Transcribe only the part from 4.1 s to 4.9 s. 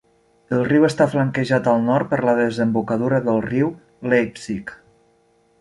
Leipsic.